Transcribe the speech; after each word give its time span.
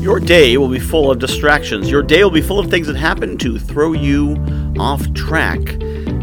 Your 0.00 0.20
day 0.20 0.56
will 0.56 0.68
be 0.68 0.78
full 0.78 1.10
of 1.10 1.18
distractions. 1.18 1.90
Your 1.90 2.04
day 2.04 2.22
will 2.22 2.30
be 2.30 2.40
full 2.40 2.60
of 2.60 2.70
things 2.70 2.86
that 2.86 2.94
happen 2.94 3.36
to 3.38 3.58
throw 3.58 3.94
you 3.94 4.36
off 4.78 5.12
track. 5.12 5.58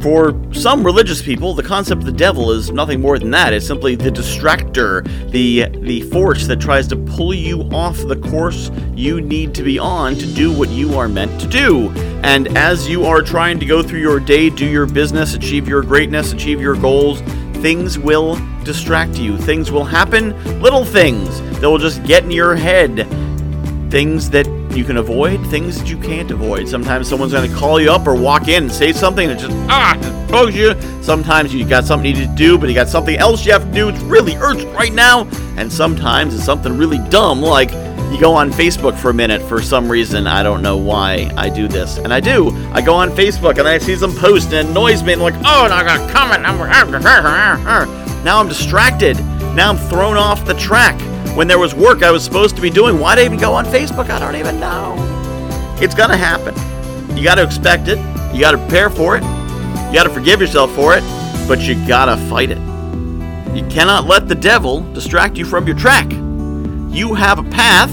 For 0.00 0.40
some 0.52 0.84
religious 0.84 1.20
people, 1.20 1.52
the 1.52 1.64
concept 1.64 2.02
of 2.02 2.06
the 2.06 2.12
devil 2.12 2.52
is 2.52 2.70
nothing 2.70 3.00
more 3.00 3.18
than 3.18 3.32
that. 3.32 3.52
It's 3.52 3.66
simply 3.66 3.96
the 3.96 4.10
distractor, 4.10 5.04
the 5.32 5.66
the 5.80 6.02
force 6.12 6.46
that 6.46 6.60
tries 6.60 6.86
to 6.88 6.96
pull 6.96 7.34
you 7.34 7.62
off 7.72 7.96
the 7.98 8.14
course 8.14 8.70
you 8.94 9.20
need 9.20 9.52
to 9.56 9.64
be 9.64 9.80
on 9.80 10.14
to 10.14 10.26
do 10.26 10.56
what 10.56 10.68
you 10.68 10.96
are 10.96 11.08
meant 11.08 11.40
to 11.40 11.48
do. 11.48 11.90
And 12.22 12.56
as 12.56 12.88
you 12.88 13.04
are 13.04 13.20
trying 13.20 13.58
to 13.58 13.66
go 13.66 13.82
through 13.82 14.00
your 14.00 14.20
day, 14.20 14.48
do 14.48 14.64
your 14.64 14.86
business, 14.86 15.34
achieve 15.34 15.66
your 15.66 15.82
greatness, 15.82 16.32
achieve 16.32 16.60
your 16.60 16.76
goals, 16.76 17.20
things 17.62 17.98
will 17.98 18.38
distract 18.62 19.18
you. 19.18 19.36
Things 19.36 19.72
will 19.72 19.84
happen, 19.84 20.30
little 20.62 20.84
things 20.84 21.40
that 21.60 21.68
will 21.68 21.78
just 21.78 22.04
get 22.04 22.22
in 22.22 22.30
your 22.30 22.54
head 22.54 23.08
things 23.90 24.30
that 24.30 24.46
you 24.76 24.84
can 24.84 24.98
avoid, 24.98 25.44
things 25.46 25.78
that 25.78 25.88
you 25.88 25.96
can't 25.98 26.30
avoid. 26.30 26.68
Sometimes 26.68 27.08
someone's 27.08 27.32
going 27.32 27.50
to 27.50 27.56
call 27.56 27.80
you 27.80 27.90
up 27.90 28.06
or 28.06 28.14
walk 28.14 28.48
in 28.48 28.64
and 28.64 28.72
say 28.72 28.92
something 28.92 29.28
that 29.28 29.38
just 29.38 29.56
ah 29.70 29.96
just 30.00 30.30
bugs 30.30 30.54
you. 30.54 30.74
Sometimes 31.02 31.54
you 31.54 31.66
got 31.66 31.84
something 31.84 32.06
you 32.14 32.20
need 32.20 32.28
to 32.28 32.34
do, 32.34 32.58
but 32.58 32.68
you 32.68 32.74
got 32.74 32.88
something 32.88 33.16
else 33.16 33.46
you 33.46 33.52
have 33.52 33.64
to 33.64 33.72
do. 33.72 33.88
It's 33.88 34.00
really 34.00 34.34
urgent 34.36 34.74
right 34.74 34.92
now. 34.92 35.26
And 35.56 35.72
sometimes 35.72 36.34
it's 36.34 36.44
something 36.44 36.76
really 36.76 36.98
dumb, 37.08 37.40
like 37.40 37.70
you 38.12 38.20
go 38.20 38.34
on 38.34 38.50
Facebook 38.52 38.96
for 38.98 39.10
a 39.10 39.14
minute 39.14 39.42
for 39.42 39.62
some 39.62 39.90
reason. 39.90 40.26
I 40.26 40.42
don't 40.42 40.62
know 40.62 40.76
why 40.76 41.30
I 41.36 41.48
do 41.48 41.66
this, 41.68 41.98
and 41.98 42.12
I 42.12 42.20
do. 42.20 42.50
I 42.72 42.80
go 42.80 42.94
on 42.94 43.10
Facebook 43.10 43.58
and 43.58 43.66
I 43.66 43.78
see 43.78 43.96
some 43.96 44.14
post 44.14 44.52
and 44.52 44.68
it 44.68 44.70
annoys 44.70 45.02
me. 45.02 45.14
And 45.14 45.22
I'm 45.22 45.32
like, 45.32 45.44
oh, 45.46 45.66
now 45.68 45.76
I 45.76 45.84
got 45.84 46.08
a 46.08 46.12
comment. 46.12 46.42
Now 48.24 48.40
I'm 48.40 48.48
distracted. 48.48 49.18
Now 49.54 49.70
I'm 49.70 49.78
thrown 49.78 50.16
off 50.16 50.44
the 50.44 50.54
track 50.54 51.00
when 51.34 51.48
there 51.48 51.58
was 51.58 51.74
work 51.74 52.02
I 52.02 52.10
was 52.10 52.24
supposed 52.24 52.56
to 52.56 52.62
be 52.62 52.70
doing. 52.70 52.98
Why'd 52.98 53.18
I 53.18 53.24
even 53.24 53.38
go 53.38 53.52
on 53.54 53.64
Facebook? 53.64 54.10
I 54.10 54.18
don't 54.18 54.36
even 54.36 54.60
know. 54.60 54.94
It's 55.80 55.94
going 55.94 56.10
to 56.10 56.16
happen. 56.16 56.54
You 57.16 57.24
got 57.24 57.36
to 57.36 57.42
expect 57.42 57.88
it. 57.88 57.98
You 58.34 58.40
got 58.40 58.52
to 58.52 58.58
prepare 58.58 58.90
for 58.90 59.16
it. 59.16 59.22
You 59.22 59.94
got 59.94 60.04
to 60.04 60.10
forgive 60.10 60.40
yourself 60.40 60.74
for 60.74 60.94
it, 60.96 61.02
but 61.48 61.60
you 61.60 61.74
got 61.86 62.06
to 62.06 62.16
fight 62.28 62.50
it. 62.50 62.58
You 63.56 63.66
cannot 63.68 64.06
let 64.06 64.28
the 64.28 64.34
devil 64.34 64.80
distract 64.92 65.38
you 65.38 65.44
from 65.44 65.66
your 65.66 65.76
track. 65.76 66.10
You 66.10 67.14
have 67.14 67.38
a 67.38 67.50
path 67.50 67.90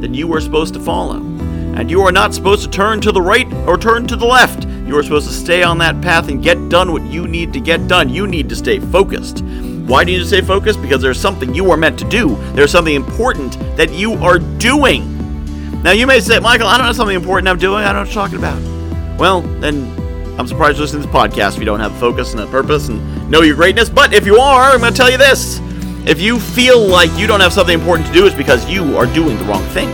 that 0.00 0.14
you 0.14 0.32
are 0.34 0.40
supposed 0.40 0.74
to 0.74 0.80
follow. 0.80 1.16
And 1.16 1.90
you 1.90 2.02
are 2.02 2.12
not 2.12 2.34
supposed 2.34 2.62
to 2.64 2.70
turn 2.70 3.00
to 3.00 3.12
the 3.12 3.22
right 3.22 3.50
or 3.66 3.78
turn 3.78 4.06
to 4.08 4.16
the 4.16 4.26
left. 4.26 4.66
You 4.86 4.98
are 4.98 5.02
supposed 5.02 5.28
to 5.28 5.34
stay 5.34 5.62
on 5.62 5.78
that 5.78 6.00
path 6.02 6.28
and 6.28 6.42
get 6.42 6.68
done 6.68 6.92
what 6.92 7.02
you 7.02 7.26
need 7.26 7.52
to 7.54 7.60
get 7.60 7.88
done. 7.88 8.10
You 8.10 8.26
need 8.26 8.48
to 8.50 8.56
stay 8.56 8.78
focused. 8.78 9.42
Why 9.86 10.04
do 10.04 10.12
you 10.12 10.24
stay 10.24 10.40
focused? 10.40 10.80
Because 10.80 11.02
there's 11.02 11.20
something 11.20 11.54
you 11.54 11.70
are 11.70 11.76
meant 11.76 11.98
to 11.98 12.08
do. 12.08 12.36
There's 12.52 12.70
something 12.70 12.94
important 12.94 13.58
that 13.76 13.92
you 13.92 14.14
are 14.14 14.38
doing. 14.38 15.82
Now 15.82 15.90
you 15.90 16.06
may 16.06 16.20
say, 16.20 16.38
Michael, 16.38 16.68
I 16.68 16.78
don't 16.78 16.86
have 16.86 16.96
something 16.96 17.16
important 17.16 17.48
I'm 17.48 17.58
doing. 17.58 17.82
I 17.82 17.92
don't 17.92 17.94
know 17.94 18.00
what 18.00 18.14
you're 18.14 18.22
talking 18.22 18.38
about. 18.38 19.18
Well, 19.18 19.42
then 19.60 19.92
I'm 20.38 20.46
surprised 20.46 20.78
you're 20.78 20.84
listening 20.86 21.02
to 21.02 21.08
this 21.08 21.14
podcast 21.14 21.54
if 21.54 21.58
you 21.58 21.64
don't 21.64 21.80
have 21.80 21.94
a 21.94 21.98
focus 21.98 22.32
and 22.32 22.40
a 22.40 22.46
purpose 22.46 22.88
and 22.88 23.30
know 23.30 23.42
your 23.42 23.56
greatness. 23.56 23.90
But 23.90 24.14
if 24.14 24.24
you 24.24 24.36
are, 24.36 24.70
I'm 24.70 24.80
going 24.80 24.92
to 24.92 24.96
tell 24.96 25.10
you 25.10 25.18
this. 25.18 25.60
If 26.06 26.20
you 26.20 26.40
feel 26.40 26.80
like 26.80 27.10
you 27.18 27.26
don't 27.26 27.40
have 27.40 27.52
something 27.52 27.78
important 27.78 28.06
to 28.08 28.12
do, 28.12 28.26
it's 28.26 28.34
because 28.34 28.68
you 28.68 28.96
are 28.96 29.06
doing 29.06 29.36
the 29.38 29.44
wrong 29.44 29.64
thing. 29.66 29.90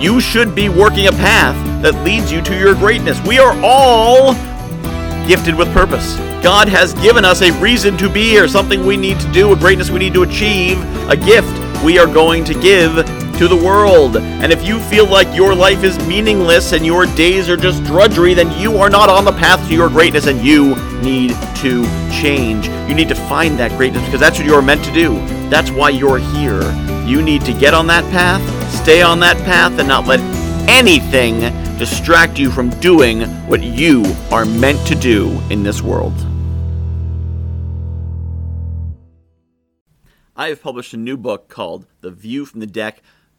You 0.00 0.20
should 0.20 0.54
be 0.54 0.68
working 0.68 1.06
a 1.06 1.12
path 1.12 1.82
that 1.82 1.94
leads 2.04 2.32
you 2.32 2.40
to 2.42 2.58
your 2.58 2.74
greatness. 2.74 3.20
We 3.26 3.38
are 3.38 3.58
all 3.62 4.34
gifted 5.28 5.54
with 5.54 5.70
purpose. 5.74 6.16
God 6.42 6.68
has 6.68 6.94
given 6.94 7.22
us 7.22 7.42
a 7.42 7.52
reason 7.60 7.98
to 7.98 8.08
be 8.08 8.22
here, 8.22 8.48
something 8.48 8.86
we 8.86 8.96
need 8.96 9.20
to 9.20 9.30
do, 9.30 9.52
a 9.52 9.56
greatness 9.56 9.90
we 9.90 9.98
need 9.98 10.14
to 10.14 10.22
achieve, 10.22 10.78
a 11.10 11.16
gift 11.16 11.52
we 11.84 11.98
are 11.98 12.06
going 12.06 12.44
to 12.44 12.54
give 12.54 12.94
to 13.36 13.46
the 13.46 13.54
world. 13.54 14.16
And 14.16 14.50
if 14.50 14.66
you 14.66 14.80
feel 14.80 15.06
like 15.06 15.32
your 15.36 15.54
life 15.54 15.84
is 15.84 15.98
meaningless 16.08 16.72
and 16.72 16.84
your 16.84 17.04
days 17.04 17.50
are 17.50 17.58
just 17.58 17.84
drudgery, 17.84 18.32
then 18.32 18.58
you 18.58 18.78
are 18.78 18.88
not 18.88 19.10
on 19.10 19.26
the 19.26 19.32
path 19.32 19.68
to 19.68 19.74
your 19.74 19.90
greatness 19.90 20.26
and 20.26 20.40
you 20.42 20.74
need 21.02 21.32
to 21.56 21.84
change. 22.10 22.66
You 22.88 22.94
need 22.94 23.08
to 23.08 23.14
find 23.14 23.58
that 23.58 23.72
greatness 23.72 24.04
because 24.06 24.20
that's 24.20 24.38
what 24.38 24.46
you're 24.46 24.62
meant 24.62 24.82
to 24.86 24.92
do. 24.94 25.18
That's 25.50 25.70
why 25.70 25.90
you're 25.90 26.18
here. 26.18 26.62
You 27.04 27.20
need 27.20 27.42
to 27.42 27.52
get 27.52 27.74
on 27.74 27.86
that 27.88 28.04
path, 28.10 28.42
stay 28.82 29.02
on 29.02 29.20
that 29.20 29.36
path, 29.44 29.78
and 29.78 29.88
not 29.88 30.06
let 30.06 30.20
anything 30.68 31.40
distract 31.78 32.38
you 32.38 32.50
from 32.50 32.68
doing 32.78 33.22
what 33.48 33.62
you 33.62 34.04
are 34.30 34.44
meant 34.44 34.86
to 34.86 34.94
do 34.94 35.40
in 35.48 35.62
this 35.62 35.80
world. 35.80 36.12
I 40.36 40.50
have 40.50 40.62
published 40.62 40.92
a 40.92 40.98
new 40.98 41.16
book 41.16 41.48
called 41.48 41.86
The 42.02 42.10
View 42.10 42.44
from 42.44 42.60
the 42.60 42.66
Deck 42.66 43.02